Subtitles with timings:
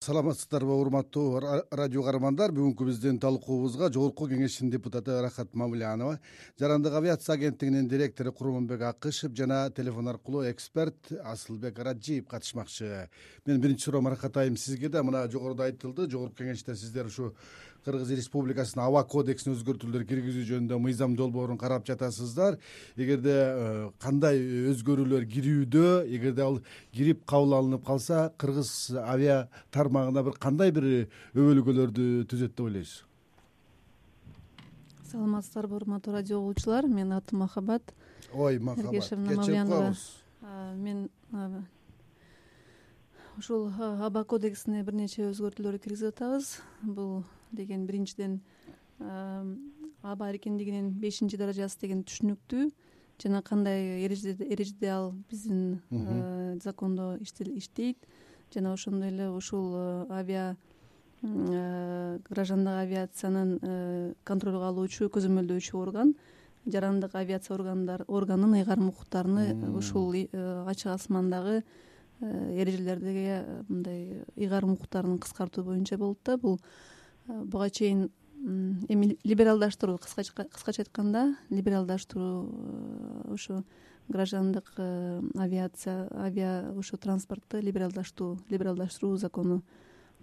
[0.00, 1.42] саламатсыздарбы урматтуу
[1.76, 2.54] радио каармандар?
[2.56, 6.14] Бүгүнкү биздин талкуубузга жогорку кеңештин депутаты рахат мамилянова
[6.58, 13.10] жарандык авиация агенттигинин директору курманбек акышев жана телефон аркылуу эксперт асылбек раджиев катышмакчы.
[13.44, 17.34] Менин биринчи суроом рахат айым сизге да мына жогоруда айтылды жогорку кеңеште сиздер ушу
[17.84, 22.58] кыргыз республикасынын аба кодексине өзгөртүүлөр киргизүү жөнүндө мыйзам долбоорун карап жатасыздар.
[22.96, 24.40] Эгерде э, кандай
[24.72, 26.60] өзгөрүүлөр кирүүдө эгерде ал
[26.92, 30.90] кирип кабыл алынып калса кыргыз авиа тармагына бир кандай бир
[31.34, 33.04] өбөлгөлөрдү түзөт деп ойлойсуз?
[35.10, 36.86] Саламатсыздарбы урматтуу радио угуучулар.
[36.86, 37.82] Менин атым махабат.
[38.32, 40.06] Ой махабат кечирип коебуз.
[40.76, 41.08] Мен
[43.40, 43.70] ушул
[44.04, 47.22] аба кодексине бир нече өзгөртүүлөр киргизип атабыз бул
[47.56, 48.34] деген биринчиден
[49.00, 52.68] аба эркиндигинин бешинчи даражасы деген түшүнүктүү
[53.22, 55.80] жана кандай эрежеде ал биздин
[56.62, 57.96] закондо иштейт.
[58.52, 59.74] Жана ошондой эле ушул
[60.10, 60.56] авиа
[61.22, 66.14] граждандык авиациянын контролго алуучу көзөмөлдөөчү орган
[66.66, 71.62] жарандык авиация органынын ыйгарым укуктарыны ушул ачык асмандагы
[72.20, 76.60] эрежелердеги мындай ыйгарым укуктарын кыскартуу боюнча болот да бул
[77.26, 83.64] буга чейин эми либералдаштыруу кыскача айтканда либералдаштыруу э, ушу
[84.08, 89.62] граждандык э, авиация авиа ушу транспортто либералдаштыруу либералдаштыруу закону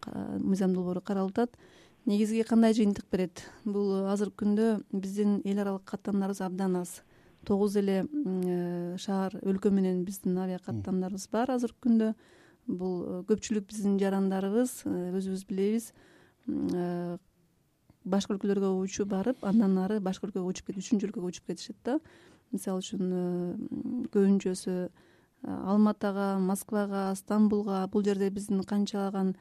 [0.06, 1.58] мыйзам долбоору каралып атат
[2.06, 3.44] негизги кандай жыйынтык берет?
[3.66, 7.02] Бул азыркы күндө биздин эл аралык каттамдарыбыз абдан аз
[7.48, 11.56] тогуз эле э, шаар өлкө менен биздин авиа каттамдарыбыз бар.
[11.56, 12.12] Азыркы күндө
[12.68, 15.92] бул көпчүлүк биздин жарандарыбыз өзүбүз билебиз.
[16.48, 17.18] Э,
[18.08, 21.98] башка өлкөлөргө учуп барып андан ары башка өлкөгө учуп кетип үчүнчү өлкөгө учуп кетишет да.
[22.54, 24.90] Мисалы үчүн э, көбүнчөсү э,
[25.44, 29.36] алматага москвага стамбулга бул жерде биздин канчалаган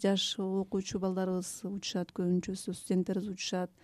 [0.00, 3.74] жаш окуучу балдарыбыз учушат көбүнчөсү студенттерибиз учушат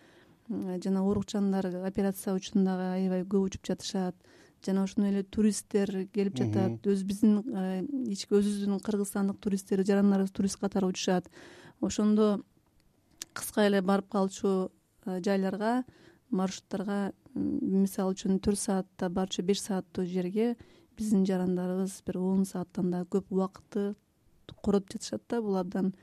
[0.48, 4.17] жана оорукчандар операция учундагы аябай көп учуп жатышат.
[4.64, 6.80] Жана ошондой эле туристтер келип жатат.
[6.83, 7.34] Өзү биздин
[8.08, 11.28] ички өзүбүздүн кыргызстандык туристтер жарандарыбыз турист катары учушат.
[11.80, 12.40] Ошондо
[13.34, 14.70] кыска эле барып калчу
[15.06, 15.84] э, жайларга
[16.30, 20.56] маршруттарга мисалы үчүн төрт саатта барчу беш сааттуу жерге
[20.98, 23.94] биздин жарандарыбыз бир он сааттан да көп убакытты
[24.64, 25.94] коротуп жатышат да бул абдан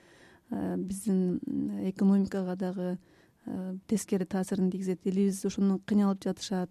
[0.50, 1.42] э, биздин
[1.90, 2.98] экономикага дагы э,
[3.88, 5.06] тескери таасирин тийгизет.
[5.06, 6.70] Элибиз ошондон кыйналып жатышат.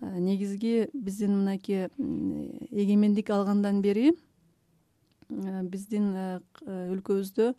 [0.00, 1.88] Негизги биздин мынакей
[2.70, 4.12] эгемендик алгандан бери
[5.28, 6.10] биздин
[6.66, 7.54] өлкөбүздө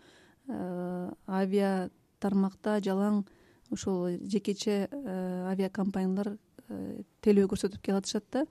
[0.51, 3.21] Э, авиа тармакта жалаң
[3.71, 5.13] ушул жекече э,
[5.53, 8.43] авиакомпаниялар э, телөө көрсөтүп келатышат да.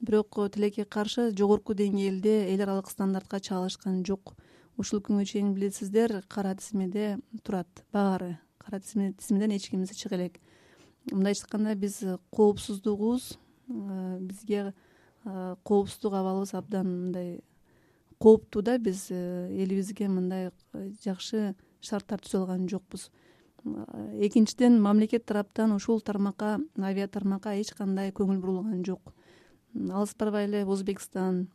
[0.00, 4.34] Бирок тилекке каршы жогорку деңгээлде эл аралык стандартка чагылышкан жок.
[4.80, 10.40] Ушул күнгө чейин билесиздер кара тизмеде турат баары кара тизмеден эч кимиси чыга элек.
[11.12, 13.38] Мындайча айтканда биз коопсуздугубуз
[13.68, 14.72] бизге
[15.62, 17.40] коопсуздук абалыбыз абдан мындай
[18.18, 21.54] кооптуу да биз э, элибизге мындай э, жакшы
[21.84, 23.10] шарттар түзө алган жокпуз.
[24.20, 29.14] Экинчиден мамлекет тараптан ушул тармакка авиа тармакка эч кандай көңүл бурулган жок.
[29.74, 31.48] Алыс барбай эле узбекстан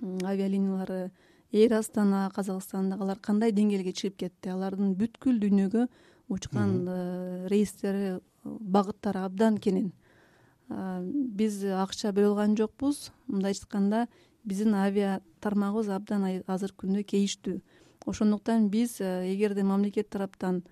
[0.00, 1.10] авиалиниялары
[1.52, 4.52] эйр астана казакстандык алар кандай деңгээлге чыгып кетти?
[4.52, 5.88] Алардын бүткүл дүйнөгө
[6.28, 9.92] учкан э, рейстери багыттары абдан кенен.
[10.68, 13.10] Биз акча бөлө алган жокпуз.
[13.28, 14.06] Мындайча айтканда
[14.44, 17.60] биздин авиа тармагыбыз абдан азыркы күндө кейиштүү.
[18.06, 20.62] Ошондуктан биз э, эгерде мамлекет тараптан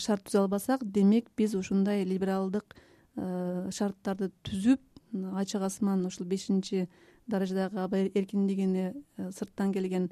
[0.00, 2.74] шарт түзө албасак демек биз ушундай либералдык
[3.16, 4.80] э, шарттарды түзүп
[5.36, 6.88] ачык асман ушул бешинчи
[7.26, 10.08] даражадагы аба эркиндигине э, сырттан келген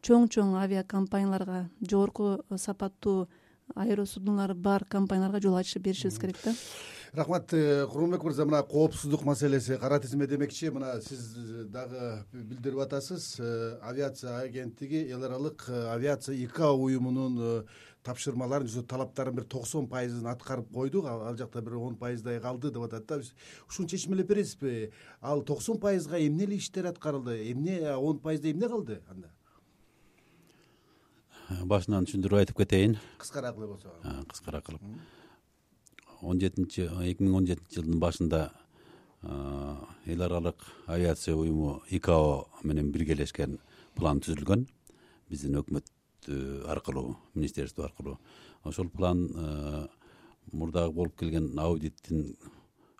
[0.00, 3.28] чоң чоң авиакомпанияларга жогорку сапаттуу
[3.74, 6.54] аэросудналары бар компанияларга жол ачып беришибиз керек да?
[7.14, 10.70] Рахмат э, курманбек мырза мына коопсуздук маселеси кара тизме демекчи.
[10.70, 11.36] Мына сиз
[11.70, 17.66] дагы билдирип атасыз э, авиация агенттиги эл аралык э, авиация икао уюмунун
[18.02, 21.06] тапшырмаларын талаптарын бир токсон пайызын аткарып койдук.
[21.06, 23.20] Ал жакта бир он пайыздай калды деп атат да.
[23.68, 24.90] Ушуну чечмелеп бересизби?
[25.20, 27.52] Ал токсон пайызга эмне эле иштер аткарылды?
[27.52, 29.30] Эмне он пайызда эмне калды анда
[31.64, 32.98] башынан түшүндүрүп айтып кетейин.
[33.18, 33.92] Кыскараак эле болсо.
[34.28, 34.82] Кыскараак кылып
[36.24, 38.50] он жетинчи эки миң он жетинчи жылдын башында
[40.06, 43.58] эл аралык авиация уюму икао менен биргелешкен
[43.94, 44.66] план түзүлгөн.
[45.28, 45.90] Биздин өкмөт
[46.68, 48.18] аркылуу министерство аркылуу.
[48.64, 49.28] Ошол план
[50.52, 52.36] мурдагы болуп келген аудиттин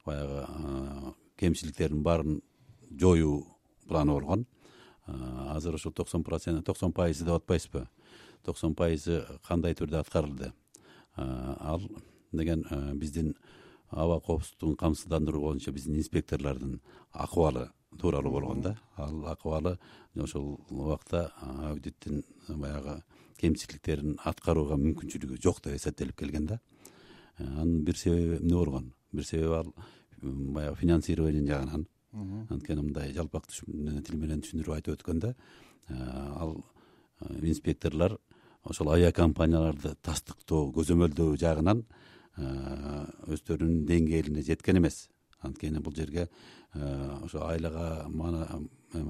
[0.04, 2.42] баягы кемчиликтердин баарын
[2.90, 3.46] жоюу
[3.88, 4.46] планы болгон
[5.06, 7.88] азыр ушул токсон процент токсон пайызы деп атпайсызбы
[8.44, 10.52] токсон пайызы кандай түрдө аткарылды?
[11.16, 11.82] Ал
[12.32, 12.64] деген
[12.98, 13.34] биздин
[13.90, 16.80] аба коопсуздугун камсыздандыруу боюнча биздин инспекторлордун
[17.12, 18.76] акыбалы тууралуу болгон да.
[18.96, 19.78] Ал акыбалы
[20.16, 23.02] ошол убакта аудиттин баягы
[23.38, 26.60] кемчиликтерин аткарууга мүмкүнчүлүгү жок деп эсептелип келген да.
[27.38, 28.92] Анын бир себеби эмне болгон?
[29.12, 29.74] Бир себеби ал
[30.22, 31.86] баягы финансирование жагынан.
[32.50, 35.34] Анткени мындай жалпак тил менен түшүндүрүп айтып өткөндө
[35.90, 36.64] ал
[37.42, 38.18] инспекторлор
[38.64, 41.84] ошол авиакомпанияларды тастыктоо көзөмөлдөө жагынан
[42.36, 45.08] өздөрүнүн деңгээлине жеткен эмес.
[45.44, 46.28] Анткени бул жерге
[46.72, 48.08] ошо айлага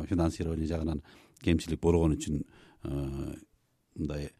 [0.09, 1.03] финансирование жагынан
[1.43, 2.43] кемчилик болгон үчүн
[2.83, 4.31] мындай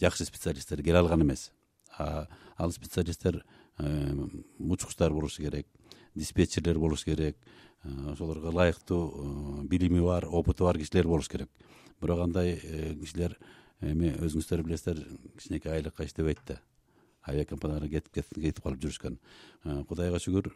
[0.00, 1.50] жакшы специалисттер келе алган эмес.
[1.98, 3.44] Ал специалисттер
[3.78, 5.68] учкучтар болушу керек
[6.14, 7.36] диспетчерлер болуш керек
[7.84, 11.50] ошолорго ылайыктуу билими бар опыту бар кишилер болуш керек.
[12.00, 13.38] Бирок андай э, кишилер
[13.80, 15.02] эми өзүңүздөр билесиздер
[15.36, 16.60] кичинекей айлыкка иштебейт да
[17.26, 19.18] авиакомпанияларга кетип кетип калып жүрүшкөн.
[19.88, 20.50] Кудайга шүгүр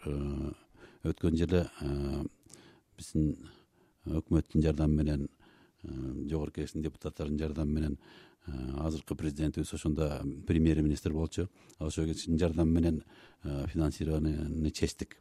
[1.11, 1.64] өткөн жылы
[2.96, 3.34] биздин
[4.06, 5.28] өкмөттүн жардамы менен
[6.31, 7.99] жогорку кеңештин депутаттарынын жардамы менен
[8.81, 13.02] азыркы президентибиз ошондо премьер министр болчу ошол кишинин жардамы менен
[13.43, 15.17] финансированияны чечтик.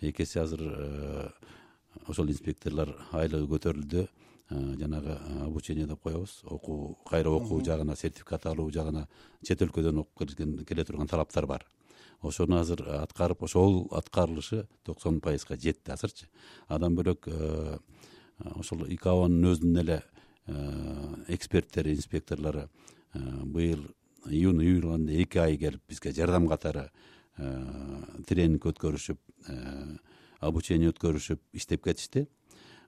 [0.00, 1.34] Эки эсе азыр
[2.06, 4.08] ошол инспекторлор айлыгы көтөрүлдү
[4.50, 6.40] жанагы обучение деп коебуз.
[6.44, 9.08] Окуу кайра окуу жагына сертификат алуу жагына
[9.46, 11.66] чет өлкөдөн окуп келген келе турган талаптар бар.
[12.20, 16.26] Ошону азыр аткарып ошол аткарылышы токсон пайызга жетти азырчы.
[16.68, 17.28] Андан бөлөк
[18.56, 20.02] ошол икаонун өзүнүн эле
[21.28, 22.68] эксперттери инспекторлору
[23.14, 23.86] быйыл
[24.26, 26.90] июнь июль айында эки ай келип бизге жардам катары
[28.28, 29.18] тренинг өткөрүшүп
[30.40, 32.26] обучение өткөрүшүп иштеп кетишти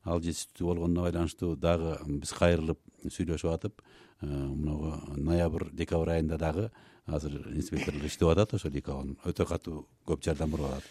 [0.05, 6.71] ал жетиштүү болгонуна байланыштуу дагы биз кайрылып сүйлөшүп атып э, могу ноябрь декабрь айында дагы
[7.07, 10.89] азыр инспекторлор иштеп атат ошол өтө катуу көп жардам берип атат.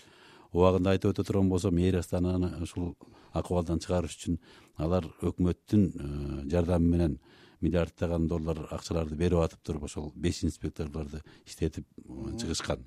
[0.52, 2.96] Убагында айтып өтө турган болсом эйр астананы ушул
[3.34, 4.40] акыбалдан чыгарыш үчүн
[4.78, 7.20] алар өкмөттүн э, жардамы менен
[7.62, 12.84] миллиарддаган доллар акчаларды берип атып туруп ошол беш инспекторлорду иштетип э, чыгышкан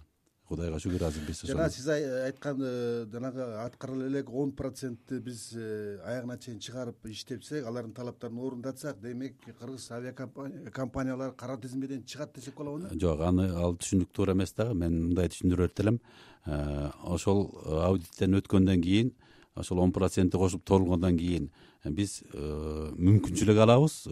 [0.49, 5.99] кудайга шүгүр азыр биз жана сиз айткан э, жанагы аткарыла элек он процентти биз э,
[6.05, 12.93] аягына чейин чыгарып иштетсек алардын талаптарын орундатсак демек кыргыз авиакомпаниялары кара тизмеден чыгат десек болобу
[13.01, 16.01] жок аны ал түшүнүк туура эмес дагы мен мындай түшүндүрө элем
[16.45, 17.47] э, ошол
[17.89, 19.15] аудиттен өткөндөн кийин
[19.55, 21.51] ошол он проценти кошулуп толгондон кийин
[21.85, 24.09] биз мүмкүнчүлүк алабыз.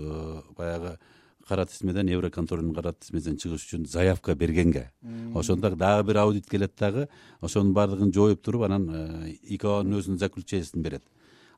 [0.57, 0.99] Баягы
[1.47, 4.91] кара тизмеден евроконтролдун кара тизмеден чыгыш үчүн заявка бергенге.
[5.35, 7.09] Ошондо дагы бир аудит келет дагы
[7.41, 11.03] ошонун баардыгын жооп туруп анан э, икаонун өзүнүн заключениесин берет.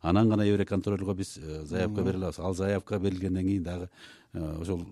[0.00, 2.38] Анан гана евроконтролго биз э, заявка бере алабыз.
[2.38, 3.90] Ал заявка берилгенден кийин дагы
[4.32, 4.84] э, ошол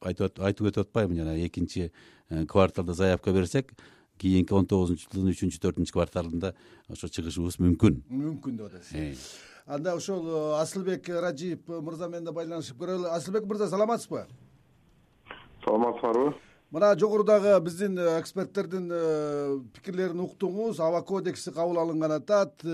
[0.00, 1.92] айтып өтүп атпаймынбы жана экинчи
[2.28, 3.72] кварталда заявка берсек
[4.18, 6.54] кийинки он тогузунчу жылдын үчүнчү төртүнчү кварталында
[6.88, 8.02] ошо чыгышыбыз мүмкүн.
[8.10, 13.10] Мүмкүн деп атасыз анда ошол э, асылбек ражиев мырза менен да байланышып көрөлү.
[13.10, 14.26] Асылбек мырза саламатсызбы?
[15.64, 16.32] Саламатсыңарбы
[16.72, 20.80] мына жогорудагы биздин э, эксперттердин э, пикирлерин уктуңуз.
[20.80, 22.64] Аба кодекси кабыл алынган атат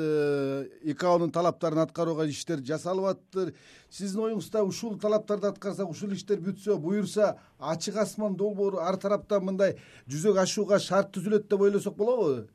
[0.83, 3.53] икаонун талаптарын аткарууга иштер жасалып атыптыр
[3.91, 9.77] сиздин оюңузда ушул талаптарды аткарсак ушул иштер бүтсө буюрса ачык асман долбоору ар тараптан мындай
[10.07, 12.47] жүзөгө ашууга шарт түзүлөт деп ойлосок болобу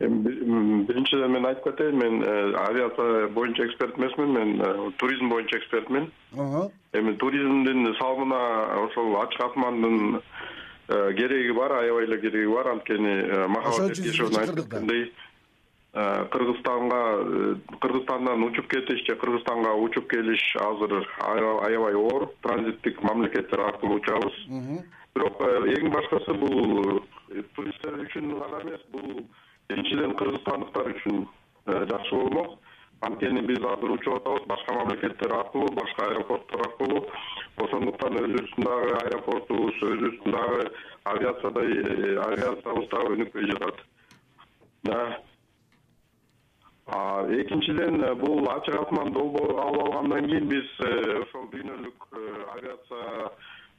[0.00, 6.10] биринчиден мен айтып кетейин мен э, авиация боюнча эксперт эмесмин мен э, туризм боюнча экспертмин.
[6.92, 10.20] Эми туризмдин салымына ошол ачык асмандын
[10.88, 15.12] э, кереги бар аябай эле кереги бар анткени махабат эркешевдин айтып кеткендей
[16.30, 24.34] кыргызстанга кыргызстандан учуп кетиш же кыргызстанга учуп келиш азыр аябай оор транзиттик мамлекеттер аркылуу учабыз.
[25.14, 27.00] Бирок эң башкысы бул
[27.56, 29.24] туристтер үчүн гана эмес бул
[29.68, 31.26] биринчиден кыргызстандыктар үчүн
[31.66, 32.58] э, жакшы болмок.
[33.06, 37.02] Анткени биз азыр учуп атабыз башка мамлекеттер аркылуу башка аэропорттор аркылуу.
[37.64, 40.70] Ошондуктан өзүбүздүн дагы аэропортубуз өзүбүздүн дагы
[41.12, 43.82] авиацияда э, авиациябыз дагы өнүкпөй жатат.
[47.42, 50.70] Экинчиден э, бул ачык асман долбоору кабыл алгандан кийин биз
[51.26, 52.08] ошол дүйнөлүк
[52.54, 53.32] авиация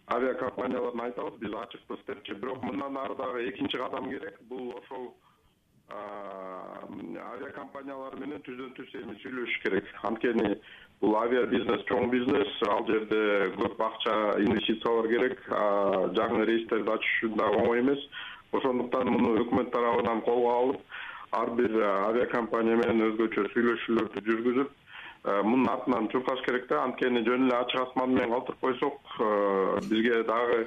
[0.08, 4.38] авиакомпанияларына айтабыз биз ачыкпыз депчи бирок мындан ары дагы экинчи кадам керек.
[4.50, 5.16] Бул ошол
[5.88, 9.86] авиакомпаниялар менен түздөн түз эми сүйлөшүш керек.
[10.08, 10.48] Анткени
[11.02, 13.22] бул авиа бизнес чоң бизнес ал жерде
[13.58, 15.38] көп акча инвестициялар керек.
[16.18, 18.02] Жаңы рейстерди ачыш үчүн дагы оңой эмес.
[18.52, 20.82] Ошондуктан муну өкмөт тарабынан колго алып
[21.40, 21.72] ар бир
[22.10, 24.70] авиакомпания менен өзгөчө сүйлөшүүлөрдү жүргүзүп
[25.48, 26.76] мунун артынан чуркаш керек да.
[26.84, 28.96] Анткени жөн эле ачык асман менен калтырып койсок
[29.90, 30.60] бизге дагы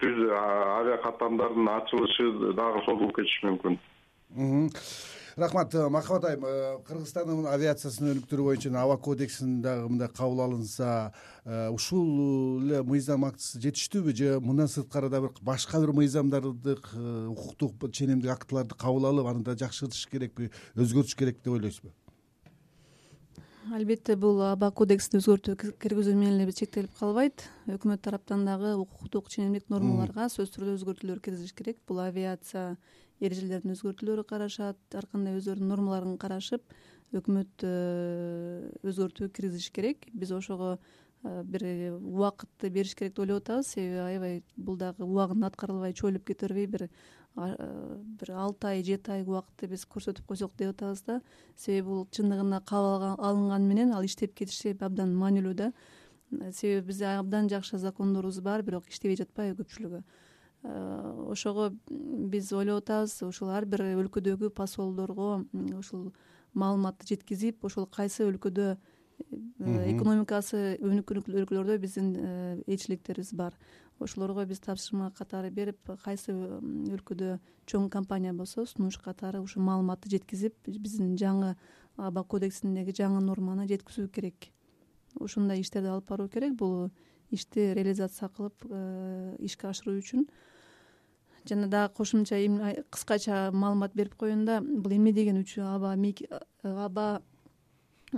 [0.00, 2.24] түз авиа каттамдардын ачылышы
[2.56, 3.74] дагы созулуп кетиши мүмкүн
[5.38, 11.12] рахмат э, махабат айым э, кыргызстандын авиациясынын өнүктүрүү боюнча аба кодексин дагы мындай кабыл алынса
[11.44, 14.14] э, ушул эле мыйзам актысы жетиштүүбү?
[14.16, 16.76] Же мындан сырткары дагы бир башка бир мыйзамдарды
[17.30, 21.94] укуктук ченемдик актыларды кабыл алып аны да жакшыртыш керекпи өзгөртүш керек деп ойлойсузбу?
[23.72, 27.44] Албетте бул аба кодексин өзгөртүү киргизүү менен эле чектелип калбайт.
[27.68, 31.76] Өкмөт тараптан дагы укуктук ченемдик нормаларга сөзсүз түрдө өзгөртүүлөр киргизиш керек.
[31.86, 32.78] Бул авиация
[33.20, 36.62] эрежелердин өзгөртүүлөрү карашат ар кандай өздөрүнүн нормаларын карашып
[37.16, 40.06] өкмөт э, өзгөртүү киргизиш керек.
[40.12, 40.76] Биз ошого
[41.24, 41.64] э, бир
[41.96, 43.72] убакытты бериш керек деп ойлоп атабыз.
[43.72, 49.10] Себеби аябай бул дагы убагында аткарылбай чоюлуп кете бербей бир э, бир алты ай жети
[49.10, 51.20] ай убакытты биз көрсөтүп койсок деп атабыз да.
[51.56, 55.72] Себеби бул чындыгында кабыл алынганы менен ал иштеп кетиши абдан маанилүү да.
[56.52, 60.04] Себеби бизде абдан жакшы закондорубуз бар бирок иштебей жатпайбы көпчүлүгү.
[60.04, 60.27] Э,
[60.68, 65.44] ошого биз ойлоп атабыз ушул ар бир өлкөдөгү посолдорго
[65.78, 66.12] ушул
[66.54, 68.78] маалыматты жеткизип ошол кайсы өлкөдө э,
[69.92, 73.56] экономикасы өнүккөн өлкөлөрдө биздин э, элчиликтерибиз бар.
[73.98, 80.54] Ошолорго биз тапшырма катары берип кайсы өлкөдө чоң компания болсо сунуш катары ушул маалыматты жеткизип
[80.68, 81.56] биздин жаңы
[81.96, 84.52] аба кодексиндеги жаңы норманы жеткизүү керек.
[85.18, 86.54] Ушундай иштерди алып баруу керек.
[86.54, 86.90] Бул
[87.30, 88.64] ишти реализация кылып
[89.42, 90.28] ишке ашыруу үчүн
[91.48, 92.38] жана дагы кошумча
[92.90, 95.96] кыскача маалымат берип коеюн да бул эмне деген үчү аба
[96.62, 97.22] аба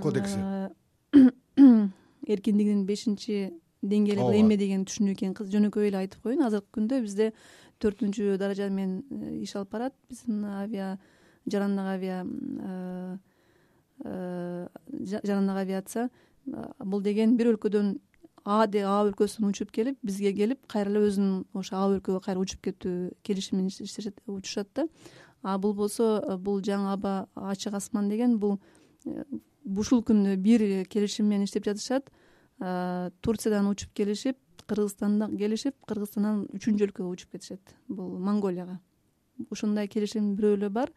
[0.01, 0.71] кодекси.
[2.31, 3.51] эркиндигинин бешинчи
[3.83, 6.45] деңгээли бул эмне деген түшүнүү экенин жөнөкөй эле айтып коеюн.
[6.47, 7.33] Азыркы күндө бизде
[7.81, 9.95] төртүнчү даража менен э, иш алып барат.
[10.11, 10.99] Биздин авиа
[11.47, 12.25] жарандык авиа
[15.25, 16.11] жарандык авиация
[16.85, 17.97] бул деген бир өлкөдөн
[18.44, 22.62] а а өлкөсүнөн учуп келип бизге келип кайра эле өзүнүн ошо а өлкөгө кайра учуп
[22.64, 24.87] кетүү келишим менен иштешет учушат да.
[25.42, 28.59] А бул болсо э, бул жаңы аба ачык асман деген бул
[29.06, 29.25] э,
[29.64, 32.11] ушул күндө бир келишим менен иштеп жатышат.
[32.61, 38.80] Э, турциядан учуп келишип кыргызстанда келишип кыргызстандан үчүнчү өлкөгө учуп кетишет бул монголияга.
[39.50, 40.92] Ушундай келишим бирөө эле бар.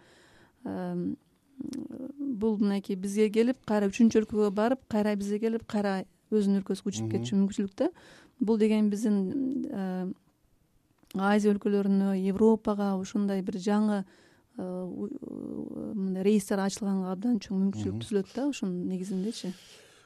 [2.20, 6.04] Бул мынакей бизге келип кайра үчүнчү өлкөгө барып кайра бизге келип кайра
[6.40, 7.90] өзүнүн өлкөсүгө учуп кетиши мүмкүнчүлүк да.
[8.40, 10.08] Бул деген биздин э,
[11.16, 18.50] азия өлкөлөрүнө европага ушундай бир жаңы э, мындай рейстер ачылганга абдан чоң мүмкүнчүлүк түзүлөт да
[18.50, 19.54] ушунун негизиндечи.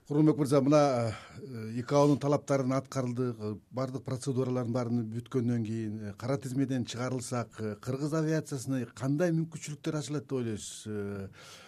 [0.08, 3.34] Курманбек мырза мына э, икаонун талаптарын аткарды
[3.76, 10.94] баардык процедуралардын баарын бүткөндөн кийин кара тизмеден чыгарылсак кыргыз авиациясына кандай мүмкүнчүлүктөр ачылат деп ойлойсуз?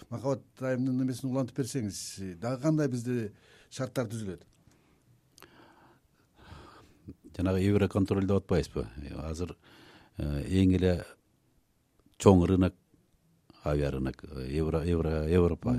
[0.10, 2.00] Махабат айымдын эмесин улантып берсеңиз
[2.39, 3.32] дагы кандай бизде
[3.69, 4.45] шарттар түзүлөт.
[7.39, 8.83] Жанагы евроконтроль деп атпайбызбы?
[9.23, 9.53] Азыр
[10.17, 10.93] э, эң эле
[12.19, 12.75] чоң рынок
[13.63, 15.75] авиа рынок евро европа.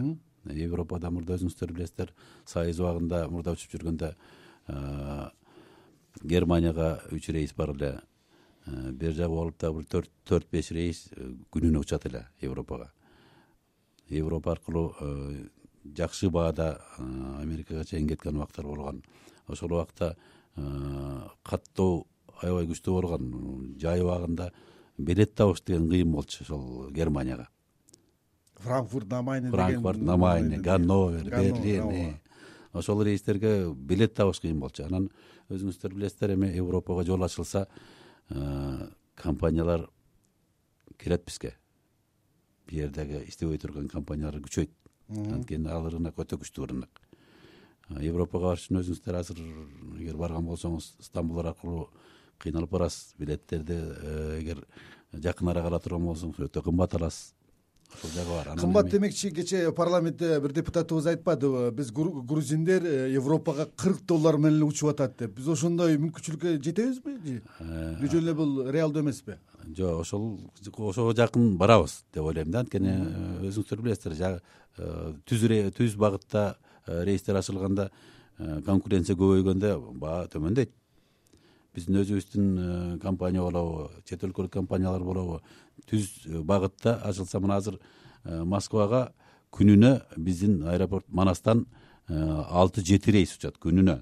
[0.49, 2.15] Европада мурда өзүңүздөр билесиздер.
[2.49, 5.29] Союз убагында мурда учуп жүргөндө э,
[6.23, 7.93] германияга үч рейс бар эле.
[8.65, 11.09] Э, бери жагы болуп дагы бир төрт беш рейс
[11.53, 12.89] күнүнө учат эле европага.
[14.09, 14.95] Европа аркылуу
[15.85, 19.03] жакшы баада америкага чейин кеткен убактар болгон.
[19.47, 20.17] Ошол убакта
[21.43, 22.07] каттоо
[22.43, 24.51] аябай күчтүү болгон жай убагында
[24.99, 27.49] билет табыш деген кыйын болчу ошол германияга.
[28.57, 32.17] Франкфурт на майне франкфурт на майне ганновер берлин
[32.73, 34.85] ошол рейстерге билет табыш кыйын болчу.
[34.85, 35.11] Анан
[35.49, 37.69] өзүңүздөр билесиздер эми европага жол ачылса
[39.15, 39.89] компаниялар
[40.99, 41.55] келет бизге.
[42.69, 44.71] Бул жердеги иштебей турган компаниялар күчөйт
[45.11, 47.01] анткени ал рынок өтө күчтүү рынок
[47.99, 49.43] европага барыш үчүн өзүңүздөр азыр
[49.99, 51.89] эгер барган болсоңуз стамбул аркылуу
[52.41, 54.63] кыйналып барасыз билеттерди э, эгер
[55.13, 57.35] жакын арага ала турган болсоңуз өтө кымбат аласыз.
[57.91, 58.49] Ошол жагы бар.
[58.61, 64.69] Кымбат демекчи кечээ парламентте бир депутатыбыз айтпадыбы биз грузиндер э, европага кырк доллар менен эле
[64.71, 67.17] учуп атат деп биз ошондой мүмкүнчүлүккө жетебизби?
[67.19, 69.41] Же э, жөн эле бул реалдуу эмеспи?
[69.77, 70.39] Жок ошол
[70.79, 72.63] ошого жакын барабыз деп ойлойм да.
[72.63, 72.95] Анткени
[73.51, 74.41] өзүңүздөр билесиздер
[75.29, 75.47] түз
[75.77, 76.55] түз багытта
[76.91, 77.91] Э, рейстер ачылганда
[78.39, 80.73] э, конкуренция көбөйгөндө баа төмөндөйт.
[81.77, 85.41] Биздин өзүбүздүн э, компания болобу чет өлкөлүк компаниялар болобу
[85.91, 86.09] түз
[86.49, 87.79] багытта ачылса мына азыр
[88.25, 89.13] москвага
[89.53, 91.67] күнүнө биздин аэропорт манастан
[92.09, 94.01] алты жети рейс учат күнүнө.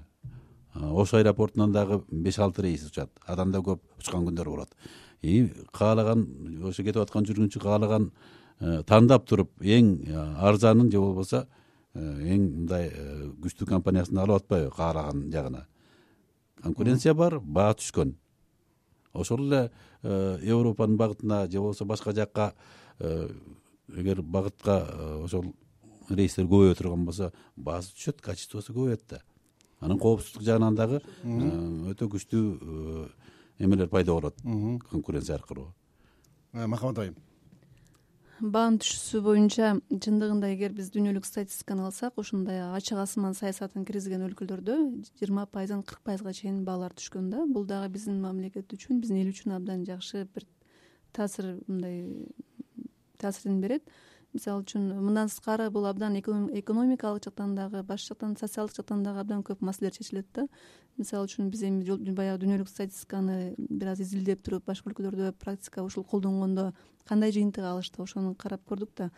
[0.79, 3.11] Ош аэропортунан дагы беш алты рейс учат.
[3.27, 4.73] Андан да көп учкан күндөр болот.
[5.21, 6.25] И каалаган
[6.63, 8.11] ошо кетип аткан жүргүнчү каалаган
[8.59, 9.93] тандап туруп эң
[10.43, 11.45] арзанын же болбосо
[11.95, 12.89] эң мындай
[13.39, 15.65] күчтүү компаниясын алып атпайбы каараган жагына.
[16.61, 18.15] Конкуренция бар баа түшкөн.
[19.13, 19.71] Ошол эле
[20.43, 22.53] европанын багытына же болбосо башка жакка
[22.99, 24.83] эгер багытка
[25.23, 25.53] ошол
[26.09, 29.21] рейстер көбөйө турган болсо баасы түшөт качествосу көбөйөт да.
[29.79, 33.09] Анан коопсуздук жагынан дагы өтө күчтүү
[33.59, 34.35] эмелер пайда болот
[34.91, 35.73] конкуренция аркылуу.
[36.53, 37.15] Махамат айым
[38.39, 44.77] баанын түшүүсү боюнча чындыгында эгер биз дүйнөлүк статистиканы алсак ушундай ачык асман саясатын киргизген өлкөлөрдө
[45.19, 47.43] жыйырма пайыздан кырк пайызга чейин баалар түшкөн да.
[47.45, 50.47] Бул дагы биздин мамлекет үчүн биздин эл үчүн абдан жакшы бир
[51.11, 52.05] таасир мындай
[53.19, 53.83] таасирин берет
[54.33, 59.41] мисалы үчүн мындан тышкары бул абдан экономикалык жактан дагы башка жактан социалдык жактан дагы абдан
[59.43, 60.47] көп маселелер чечилет да.
[60.97, 66.03] Мисалы үчүн биз эми баягы дүйнөлүк статистиканы бир аз изилдеп туруп башка өлкөлөрдө практика ушул
[66.03, 66.73] колдонгондо
[67.07, 69.09] кандай жыйынтык алышты ошону карап көрдүк да.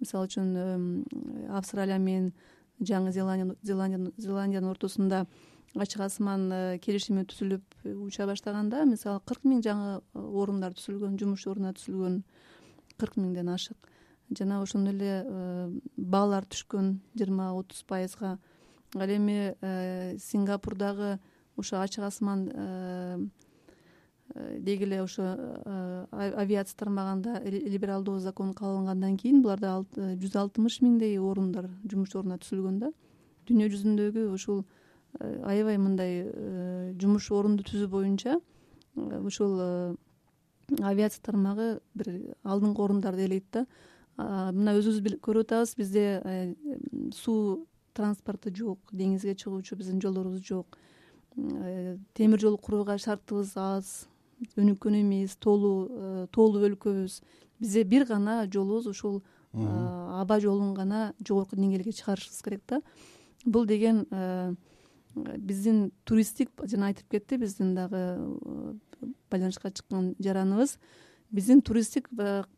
[0.00, 1.04] Мисалы үчүн
[1.50, 2.32] австралия менен
[2.80, 5.26] жаңы зеландиянын ортосунда
[5.74, 11.46] ачык асман э, келишими түзүлүп уча баштаганда мисалы кырк миң жаңы э, орундар түзүлгөн жумуш
[11.46, 12.22] ордуна түзүлгөн.
[12.98, 13.90] Кырк миңден ашык
[14.38, 18.38] жана ошондой эле э, баалар түшкөн жыйырма отуз пайызга.
[18.94, 21.18] Ал эми э, сингапурдагы
[21.56, 23.18] ошо ачык асман э,
[24.58, 25.36] деги эле ошо
[26.12, 32.92] авиация тармагында либералдуу закон кабыл кийин буларда жүз алтымыш миңдей орундар жумуш ордуна түзүлгөн да.
[33.46, 34.64] Дүйнө жүзүндөгү ушул
[35.18, 38.38] аябай мындай жумуш орунду түзүү боюнча
[38.94, 39.96] ушул
[40.78, 42.12] авиация тармагы бир
[42.44, 43.66] алдыңкы орундарды ээлейт да
[44.20, 46.54] мына өзүбүз көрүп атабыз бизде э,
[47.14, 50.78] суу транспорту жок деңизге чыгуучу биздин жолдорубуз жок.
[51.36, 54.08] Э, темир жол курууга шартыбыз аз
[54.56, 57.20] өнүккөн эмес тоолуу э, тоолуу өлкөбүз.
[57.60, 62.82] Бизде бир гана жолубуз ушул аба жолун гана жогорку деңгээлге чыгарышыбыз керек да.
[63.44, 64.06] Бул деген
[65.14, 68.20] биздин туристтик жана айтып кетти биздин дагы
[69.30, 70.78] байланышка чыккан жараныбыз.
[71.30, 72.08] Биздин туристтик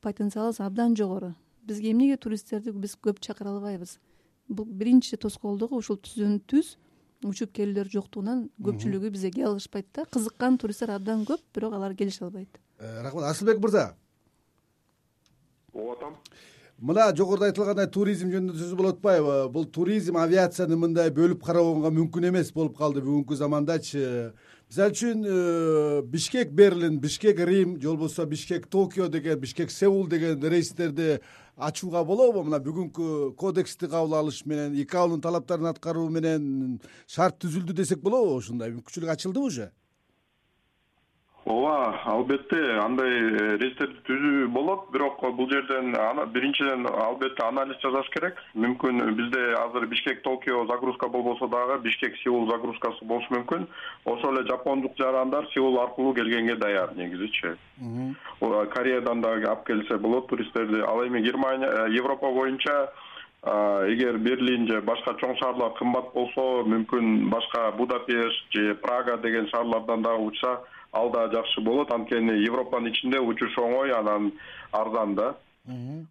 [0.00, 1.34] потенциалыбыз абдан жогору
[1.66, 3.98] бизге эмнеге туристтерди биз көп чакыра албайбыз?
[4.48, 6.76] Бул биринчи тоскоолдугу ушул түздөн түз
[7.28, 10.04] учуп келүүлөр жоктугунан көпчүлүгү бизге келе алышпайт да.
[10.04, 12.58] Кызыккан туристтер абдан көп бирок алар келише албайт.
[12.78, 13.30] Э, рахмат.
[13.30, 13.94] Асылбек мырза.
[15.72, 16.16] Угуп атам.
[16.82, 19.36] Мына жогоруда айтылгандай туризм жөнүндө сөз болуп атпайбы.
[19.54, 24.32] Бул туризм авиацияны мындай бөлүп кароого мүмкүн эмес болуп калды бүгүнкү замандачы.
[24.66, 30.42] Мисалы үчүн э, бишкек берлин бишкек рим же болбосо бишкек токио деген бишкек сеул деген
[30.42, 31.20] рейстерди
[31.56, 38.00] ачууга болобу мына бүгүнкү кодексти кабыл алыш менен икаонун талаптарын аткаруу менен шарт түзүлдү десек
[38.00, 39.70] болобу ушундай мүмкүнчүлүк ачылдыбы уже
[41.44, 45.92] ооба албетте андай э, рейстерди түзүү болот бирок бул жерден
[46.32, 48.38] биринчиден албетте анализ жасаш керек.
[48.54, 53.66] Мүмкүн бизде азыр бишкек токио загрузка болбосо дагы бишкек сеул загрузкасы болушу мүмкүн.
[54.04, 57.56] Ошол эле жапондук жарандар сеул аркылуу келгенге даяр негизичи
[58.74, 60.80] кореядан дагы алып келсе болот туристтерди.
[60.80, 62.92] Ал эми германия э, европа боюнча
[63.42, 70.02] эгер берлин же башка чоң шаарлар кымбат болсо мүмкүн башка будапешт же прага деген шаарлардан
[70.02, 70.60] дагы учса
[70.92, 71.90] ал да жакшы болот.
[71.92, 74.32] Анткени европанын ичинде учуш оңой анан
[74.72, 75.34] арзан да.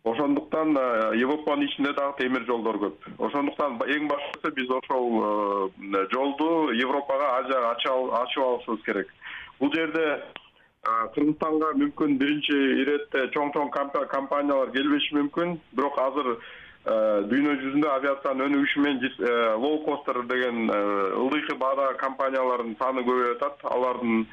[0.03, 3.07] Ошондуктан э, европанын ичинде дагы темир жолдор көп.
[3.19, 9.09] Ошондуктан эң башкысы биз ошол э, жолду европага азияга ачып алышыбыз керек.
[9.59, 13.73] Бул жерде э, кыргызстанга мүмкүн биринчи иретте чоң чоң
[14.07, 15.57] компаниялар келбеши мүмкүн.
[15.75, 16.37] Бирок азыр
[16.81, 23.67] дүйнө жүзүндө авиациянын өнүгүшү менен лоу костер деген ылдыйкы баадагы компаниялардын саны көбөйүп атат.
[23.69, 24.23] Алардын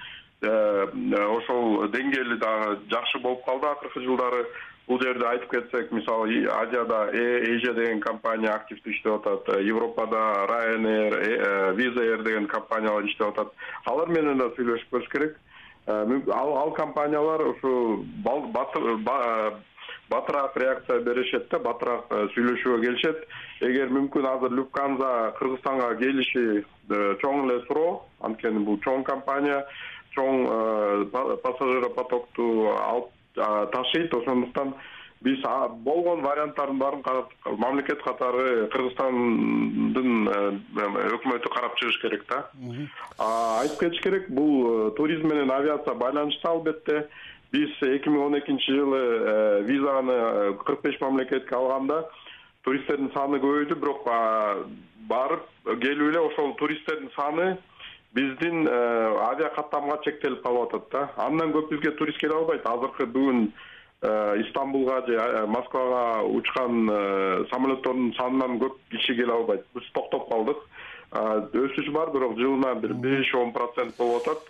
[0.42, 4.46] ошол деңгээли дагы жакшы болуп калды акыркы жылдары.
[4.88, 9.48] Бул жерде айтып кетсек мисалы азияда эжия деген компания активдүү иштеп атат.
[9.48, 10.16] Э, европада
[10.48, 13.52] ryanair виза э, деген компаниялар иштеп атат.
[13.84, 15.36] Алар менен да сүйлөшүп көрүш керек.
[15.88, 18.04] Ал компаниялар ушу
[20.08, 23.26] батыраак реакция беришет да батыраак сүйлөшүүгө келишет.
[23.60, 26.64] Эгер мүмкүн азыр люфканза кыргызстанга келиши
[27.20, 29.66] чоң эле суроо анткени бул чоң компания
[30.18, 33.10] чоң э, пассажиропотокту алып
[33.72, 34.14] ташыйт.
[34.14, 34.74] Ошондуктан
[35.22, 35.42] биз
[35.86, 37.02] болгон варианттардын баарын
[37.58, 40.42] мамлекет катары кыргызстандын э,
[41.14, 42.44] өкмөтү карап чыгыш керек да.
[43.62, 47.08] Айтып кетиш керек бул э, туризм менен авиация байланыштуу албетте.
[47.52, 52.02] Биз эки миң он экинчи жылы визаны кырк беш мамлекетке алганда
[52.66, 53.78] туристтердин саны көбөйдү.
[53.80, 54.04] Бирок
[55.08, 55.46] барып
[55.80, 57.56] келип эле ошол туристтердин саны
[58.18, 58.72] биздин э,
[59.30, 61.08] авиакаттамга чектелип калып атат да.
[61.22, 62.66] Андан көп бизге турист келе албайт.
[62.66, 63.48] Азыркы бүгүн
[63.98, 66.86] истамбулга же москвага учкан
[67.50, 69.64] самолеттордун санынан көп киши келе албайт.
[69.74, 70.60] Биз токтоп калдык.
[71.10, 74.44] Өсүш бар бирок жылына бир беш он процент болуп атат.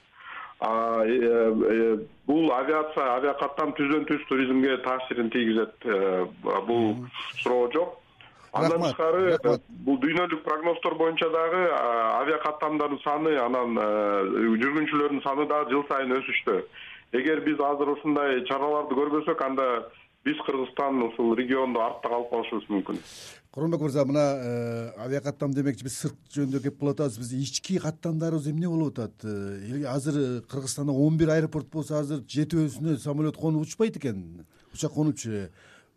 [2.26, 5.86] Бул авиация авиакаттам түздөн түз туризмге таасирин тийгизет
[6.66, 6.96] бул
[7.40, 7.96] суроо жок
[8.52, 9.38] андан тышкары
[9.86, 13.78] бул дүйнөлүк прогноздор боюнча дагы авиакаттамдардын саны анан
[14.62, 16.60] жүргүнчүлөрдүн саны дагы жыл сайын өсүштө
[17.18, 19.68] эгер биз азыр ушундай чараларды көрбөсөк анда
[20.24, 22.98] биз кыргызстан ушул региондо артта калып калышыбыз мүмкүн.
[23.54, 24.24] Курманбек мырза мына
[25.04, 27.16] авиакаттам демекчи биз сырт жөнүндө кеп кылып атабыз.
[27.22, 29.24] Биздин ички каттамдарыбыз эмне болуп атат?
[29.88, 34.44] Азыр кыргызстанда он бир аэропорт болсо азыр жетөөсүнө самолет конуп учпайт экен.
[34.74, 35.48] Учак конупчу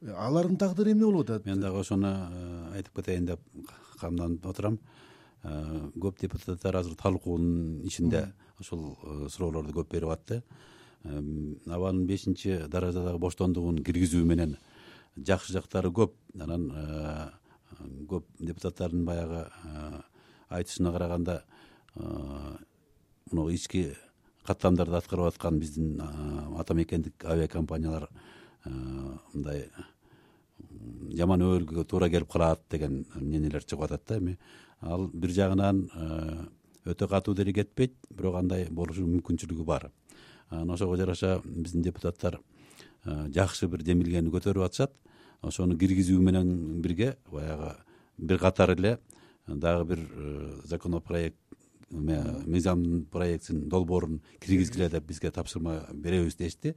[0.02, 1.46] алардын тагдыры эмне болуп атат?
[1.46, 3.40] Мен дагы ошону э, айтып кетейин деп
[4.00, 4.80] камданып отурам.
[5.44, 10.42] Э, көп депутаттар азыр талкуунун ичинде ушул э, суроолорду көп берип атты.
[11.04, 14.58] Абанын бешинчи даражадагы боштондугун киргизүү менен
[15.18, 16.14] жакшы жактары көп.
[16.40, 16.68] Анан
[18.10, 19.48] көп депутаттардын баягы
[20.50, 21.44] айтышына караганда
[21.96, 23.96] мына ички
[24.46, 28.10] каттамдарды аткарып аткан биздин ата мекендик авиакомпаниялар
[28.66, 29.68] мындай
[31.18, 34.38] жаман өбөлгөгө туура келип калат деген мнениелер чыгып атат да эми.
[34.82, 36.46] Ал бир жагынан э,
[36.92, 39.92] өтө катуу деле кетпейт бирок андай болушу мүмкүнчүлүгү бар.
[40.50, 42.40] Анан ошого жараша биздин депутаттар
[43.06, 44.94] э, жакшы бир демилгени көтөрүп атышат.
[45.42, 47.76] Ошону киргизүү менен бирге баягы
[48.18, 48.98] бир катар эле
[49.48, 51.38] дагы бир э, законопроект
[51.92, 56.76] мыйзам проектин долбоорун киргизгиле деп бизге тапшырма беребиз дешти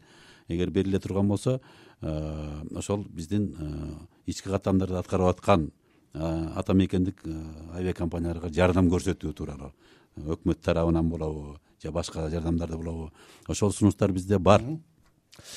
[0.48, 1.60] эгер бериле турган болсо
[2.00, 5.70] э, ошол биздин э, ички каттамдарды аткарып аткан
[6.12, 7.22] э, ата мекендик
[7.74, 9.72] авиакомпанияларга жардам көрсөтүү тууралуу
[10.16, 13.12] өкмөт тарабынан болобу же башка жардамдарда болобу
[13.48, 14.62] ошол сунуштар бизде бар.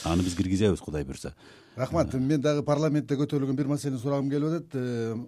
[0.04, 1.36] Аны биз киргизебиз кудай буюрса.
[1.76, 2.14] Рахмат.
[2.14, 4.74] Мен дагы парламентте көтөрүлгөн бир маселени сурагым келип атат.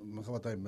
[0.03, 0.65] Махабат айым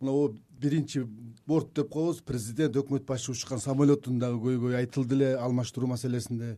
[0.00, 1.02] мына биринчи
[1.46, 2.22] борт деп коебуз.
[2.22, 6.56] Президент өкмөт башчы учкан самолеттун дагы көйгөйү айтылды эле алмаштыруу маселесинде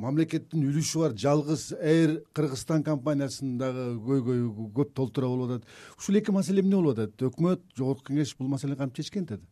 [0.00, 1.16] мамлекеттин үлүшү бар.
[1.16, 5.68] Жалгыз эйр кыргызстан компаниясынын дагы көйгөйү көп толтура болуп атат.
[5.98, 7.26] Ушул эки маселе эмне болуп атат?
[7.30, 9.42] Өкмөт жогорку кеңеш бул маселени кантип чечкен атат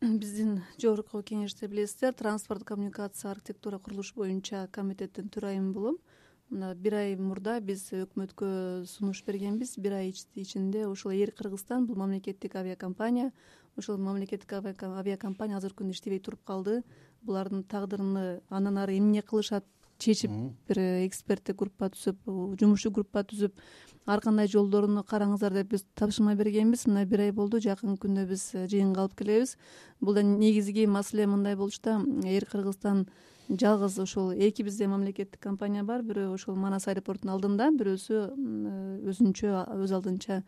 [0.00, 5.98] биздин жогорку кеңеште билесиздер транспорт коммуникация архитектура курулуш боюнча комитеттин төрайымы болом.
[6.50, 9.76] Мына бир ай мурда биз өкмөткө сунуш бергенбиз.
[9.76, 13.32] Бир ай ичинде ушул эйр кыргызстан бул мамлекеттик авиакомпания.
[13.76, 16.82] Ошол мамлекеттик авиакомпания азыркы күндө иштебей туруп калды
[17.26, 19.64] булардын тагдырыны андан ары эмне кылышат
[20.00, 20.32] чечип
[20.68, 22.24] бир эксперттик группа түзүп
[22.60, 23.58] жумушчу группа түзүп
[24.06, 26.86] ар кандай жолдорун караңыздар деп биз тапшырма бергенбиз.
[26.88, 29.56] Мына бир ай болду жакынкы күндө биз жыйынга алып келебиз.
[30.00, 33.06] Бул да негизги маселе мындай болчу да эйр кыргызстан
[33.50, 36.02] жалгыз ушул эки бизде мамлекеттик компания бар.
[36.02, 38.24] Бирөө ошол манас аэропортунун алдында бирөөсү
[39.12, 40.42] өзүнчө өз алдынча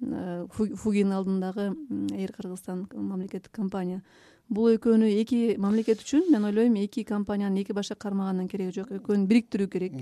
[0.00, 1.72] фугин алдындагы
[2.14, 4.02] эйр кыргызстан мамлекеттик компания.
[4.48, 8.92] Бул экөөнү эки мамлекет үчүн мен ойлойм эки компаниянын эки башка кармаганын кереги жок.
[8.92, 9.92] Экөөнү бириктирүү керек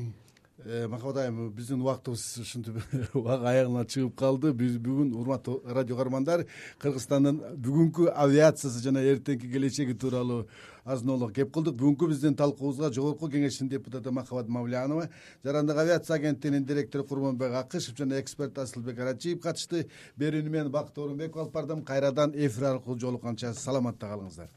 [0.67, 2.77] э, махабат айым биздин убактыбыз ушинтип
[3.15, 4.53] аягына чыгып калды.
[4.53, 6.47] Биз бүгүн урматтуу радио каармандар
[6.83, 10.47] кыргызстандын бүгүнкү авиациясы жана эртеңки келечеги тууралуу
[10.85, 11.79] азын кеп кылдык.
[11.79, 15.09] Бүгүнкү биздин талкуубузга жогорку кеңештин депутаты махабат мавлянова
[15.45, 19.87] жарандык авиация агенттигинин директору курманбек акышев жана эксперт асылбек арачиев катышты.
[20.19, 21.85] Берүүнү мен бакыт оорунбеков алып бардым.
[21.85, 24.57] Кайрадан эфир аркылуу жолукканча саламатта калыңыздар